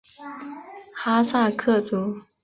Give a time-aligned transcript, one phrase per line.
[0.95, 2.21] 哈萨克族。